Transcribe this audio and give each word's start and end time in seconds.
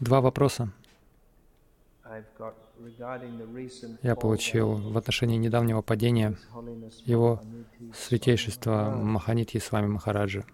Два 0.00 0.20
вопроса 0.20 0.72
я 4.02 4.16
получил 4.16 4.74
в 4.74 4.98
отношении 4.98 5.36
недавнего 5.36 5.82
падения 5.82 6.36
Его 7.04 7.40
святейшества 7.94 8.90
Маханитхи 8.96 9.58
с 9.58 9.70
вами 9.70 9.86
Махараджи. 9.86 10.44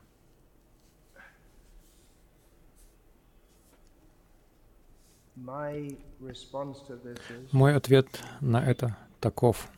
Мой 7.53 7.75
ответ 7.75 8.07
на 8.41 8.65
это 8.65 8.97
таков. 9.21 9.69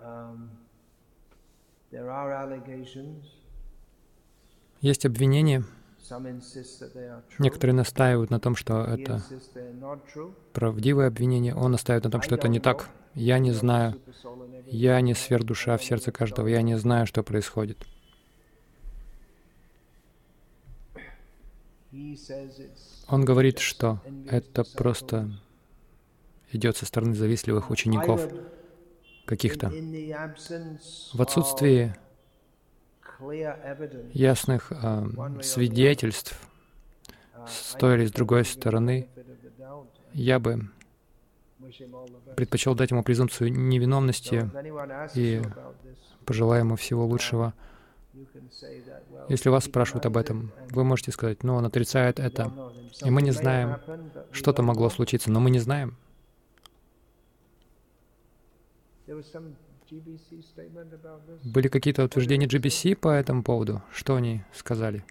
um. 0.00 0.48
Есть 4.80 5.06
обвинения, 5.06 5.64
Некоторые 7.38 7.74
настаивают 7.74 8.30
на 8.30 8.40
том, 8.40 8.56
что 8.56 8.82
это 8.82 9.22
правдивые 10.52 11.08
обвинения, 11.08 11.54
он 11.54 11.72
настаивает 11.72 12.04
на 12.04 12.10
том, 12.10 12.22
что 12.22 12.34
это 12.34 12.48
не 12.48 12.60
так. 12.60 12.88
Я 13.14 13.38
не 13.38 13.52
знаю, 13.52 14.00
я 14.66 15.00
не 15.00 15.14
сверхдуша 15.14 15.76
в 15.76 15.84
сердце 15.84 16.12
каждого, 16.12 16.46
я 16.46 16.62
не 16.62 16.78
знаю, 16.78 17.06
что 17.06 17.22
происходит. 17.22 17.78
Он 23.08 23.24
говорит, 23.24 23.58
что 23.58 24.00
это 24.28 24.64
просто 24.64 25.30
идет 26.52 26.76
со 26.76 26.86
стороны 26.86 27.14
завистливых 27.14 27.70
учеников 27.70 28.28
каких-то. 29.24 29.72
В 31.12 31.22
отсутствии 31.22 31.94
ясных 34.12 34.72
а, 34.72 35.06
свидетельств 35.42 36.38
uh, 37.34 37.46
с 37.48 37.74
I 37.74 37.80
той 37.80 37.94
или 37.96 38.06
с 38.06 38.12
другой 38.12 38.44
стороны, 38.44 39.08
я 40.12 40.38
бы 40.38 40.68
предпочел 42.36 42.74
дать 42.74 42.90
ему 42.90 43.02
презумпцию 43.02 43.52
невиновности, 43.52 44.50
и 45.14 45.42
пожелаю 46.24 46.60
ему 46.60 46.76
всего 46.76 47.06
лучшего. 47.06 47.54
that, 48.14 49.02
well, 49.10 49.26
Если 49.28 49.48
вас 49.48 49.64
спрашивают 49.64 50.06
об 50.06 50.16
этом, 50.16 50.50
вы 50.70 50.84
можете 50.84 51.12
сказать, 51.12 51.42
ну, 51.42 51.54
он 51.54 51.66
отрицает 51.66 52.18
это, 52.18 52.52
и 53.04 53.10
мы 53.10 53.22
не 53.22 53.30
знаем, 53.30 53.78
что-то 54.32 54.62
могло 54.62 54.90
случиться, 54.90 55.30
но 55.30 55.40
мы 55.40 55.50
не 55.50 55.58
знаем. 55.58 55.96
Были 61.44 61.68
какие-то 61.68 62.04
утверждения 62.04 62.46
GBC 62.46 62.96
по 62.96 63.08
этому 63.08 63.42
поводу? 63.42 63.82
Что 63.92 64.16
они 64.16 64.42
сказали? 64.52 65.04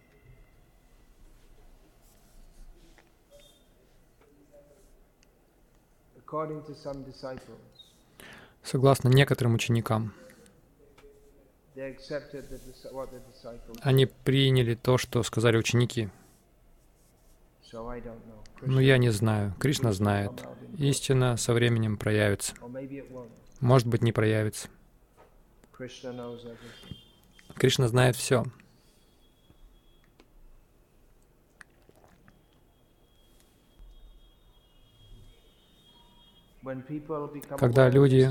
Согласно 8.64 9.08
некоторым 9.08 9.56
ученикам, 9.56 10.14
они 13.82 14.06
приняли 14.08 14.74
то, 14.76 14.98
что 14.98 15.22
сказали 15.24 15.58
ученики. 15.58 16.10
Но 18.62 18.80
я 18.82 18.98
не 18.98 19.10
знаю. 19.10 19.54
Кришна 19.60 19.94
знает. 19.94 20.32
Истина 20.78 21.38
со 21.38 21.54
временем 21.54 21.98
проявится. 21.98 22.54
Может 23.60 23.88
быть, 23.88 24.04
не 24.04 24.12
проявится. 24.12 24.68
Кришна 27.56 27.88
знает 27.88 28.16
все. 28.16 28.46
Когда 37.58 37.90
люди 37.90 38.30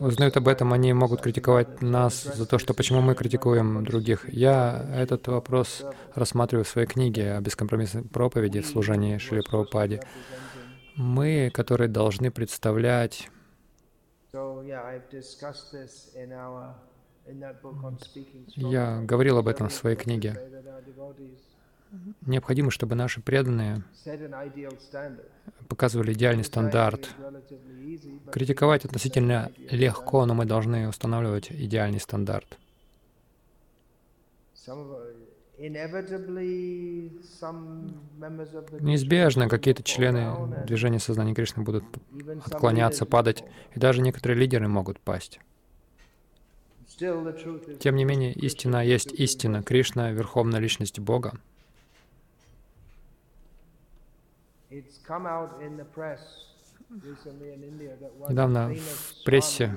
Узнают 0.00 0.36
об 0.36 0.48
этом, 0.48 0.72
они 0.72 0.92
могут 0.92 1.20
критиковать 1.20 1.80
нас 1.82 2.24
за 2.24 2.46
то, 2.46 2.58
что 2.58 2.74
почему 2.74 3.00
мы 3.00 3.14
критикуем 3.14 3.84
других. 3.84 4.28
Я 4.32 4.84
этот 4.94 5.28
вопрос 5.28 5.84
рассматриваю 6.14 6.64
в 6.64 6.68
своей 6.68 6.88
книге 6.88 7.34
о 7.34 7.40
бескомпромиссной 7.40 8.02
проповеди 8.02 8.60
в 8.60 8.66
служении 8.66 9.18
Шри 9.18 9.42
Прабхупаде. 9.42 10.02
Мы, 10.96 11.50
которые 11.54 11.88
должны 11.88 12.32
представлять 12.32 13.30
Я 18.56 19.00
говорил 19.02 19.38
об 19.38 19.48
этом 19.48 19.68
в 19.68 19.72
своей 19.72 19.96
книге. 19.96 20.36
Необходимо, 22.22 22.70
чтобы 22.70 22.94
наши 22.94 23.20
преданные 23.22 23.82
показывали 25.68 26.12
идеальный 26.12 26.44
стандарт. 26.44 27.08
Критиковать 28.30 28.84
относительно 28.84 29.50
легко, 29.56 30.26
но 30.26 30.34
мы 30.34 30.44
должны 30.44 30.88
устанавливать 30.88 31.50
идеальный 31.50 32.00
стандарт. 32.00 32.58
Неизбежно 38.80 39.48
какие-то 39.48 39.82
члены 39.82 40.64
движения 40.66 41.00
сознания 41.00 41.34
Кришны 41.34 41.64
будут 41.64 41.84
отклоняться, 42.44 43.06
падать, 43.06 43.42
и 43.74 43.80
даже 43.80 44.00
некоторые 44.00 44.38
лидеры 44.38 44.68
могут 44.68 45.00
пасть. 45.00 45.40
Тем 46.96 47.96
не 47.96 48.04
менее, 48.04 48.32
истина 48.34 48.84
есть 48.84 49.12
истина. 49.12 49.62
Кришна— 49.64 50.10
Верховная 50.12 50.60
Личность 50.60 51.00
Бога. 51.00 51.34
It's 54.70 55.00
come 55.06 55.26
out 55.26 55.60
in 55.62 55.76
the 55.76 55.86
press 55.94 56.20
Недавно 58.28 58.74
в 58.74 59.24
прессе 59.24 59.76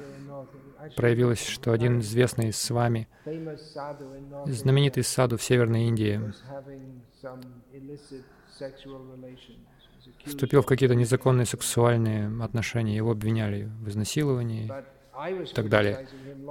Проявилось, 0.95 1.45
что 1.45 1.73
один 1.73 1.99
известный 1.99 2.51
с 2.51 2.69
вами, 2.71 3.07
знаменитый 4.47 5.03
саду 5.03 5.37
в 5.37 5.43
Северной 5.43 5.83
Индии, 5.83 6.19
вступил 10.25 10.61
в 10.61 10.65
какие-то 10.65 10.95
незаконные 10.95 11.45
сексуальные 11.45 12.31
отношения. 12.43 12.95
Его 12.95 13.11
обвиняли 13.11 13.69
в 13.81 13.89
изнасиловании 13.89 14.71
и 15.43 15.53
так 15.53 15.69
далее. 15.69 16.07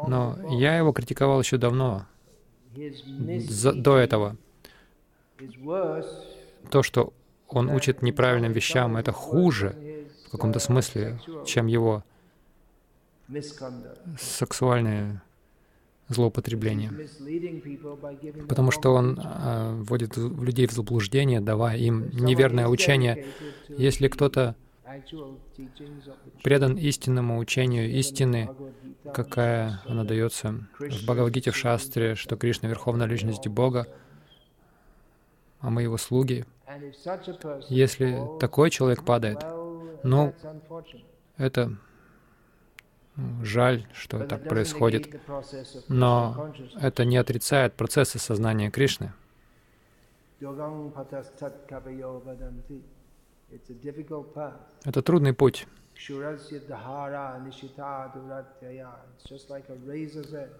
Но 0.06 0.36
я 0.50 0.76
его 0.76 0.92
критиковал 0.92 1.40
еще 1.40 1.56
давно, 1.56 2.06
за- 3.48 3.72
до 3.72 3.96
этого. 3.96 4.36
То, 6.70 6.82
что 6.84 7.12
он 7.48 7.68
учит 7.70 8.02
неправильным 8.02 8.52
вещам, 8.52 8.96
это 8.96 9.10
хуже 9.10 9.74
в 10.30 10.32
каком-то 10.32 10.60
смысле, 10.60 11.18
чем 11.44 11.66
его 11.66 12.04
сексуальное 14.16 15.22
злоупотребление. 16.06 16.92
Потому 18.48 18.70
что 18.70 18.94
он 18.94 19.20
а, 19.20 19.74
вводит 19.74 20.16
людей 20.16 20.68
в 20.68 20.72
заблуждение, 20.72 21.40
давая 21.40 21.76
им 21.78 22.10
неверное 22.10 22.68
учение. 22.68 23.26
Если 23.68 24.06
кто-то 24.06 24.54
предан 26.44 26.76
истинному 26.76 27.38
учению 27.38 27.90
истины, 27.90 28.50
какая 29.12 29.82
она 29.84 30.04
дается 30.04 30.68
в 30.78 31.04
Бхагавадгите, 31.04 31.50
в 31.50 31.56
Шастре, 31.56 32.14
что 32.14 32.36
Кришна— 32.36 32.68
Верховная 32.70 33.06
Личность 33.08 33.48
Бога, 33.48 33.88
а 35.58 35.70
мы 35.70 35.82
Его 35.82 35.96
слуги. 35.96 36.44
Если 37.68 38.20
такой 38.38 38.70
человек 38.70 39.04
падает, 39.04 39.44
ну, 40.02 40.34
это 41.36 41.76
ну, 43.16 43.44
жаль, 43.44 43.86
что 43.92 44.24
так 44.26 44.48
происходит, 44.48 45.20
но 45.88 46.52
это 46.80 47.04
не 47.04 47.16
отрицает 47.16 47.74
процессы 47.74 48.18
сознания 48.18 48.70
Кришны. 48.70 49.12
Это 54.84 55.02
трудный 55.02 55.34
путь. 55.34 55.66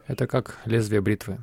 Это 0.07 0.27
как 0.27 0.59
лезвие 0.67 1.01
бритвы. 1.01 1.39